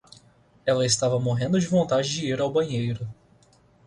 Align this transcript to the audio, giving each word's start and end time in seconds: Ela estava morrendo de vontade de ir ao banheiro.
Ela 0.65 0.83
estava 0.83 1.19
morrendo 1.19 1.59
de 1.59 1.67
vontade 1.67 2.09
de 2.09 2.25
ir 2.25 2.41
ao 2.41 2.51
banheiro. 2.51 3.07